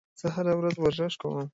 [0.19, 1.47] زه هره ورځ ورزش کوم